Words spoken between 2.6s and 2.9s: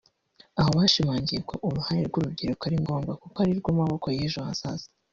ari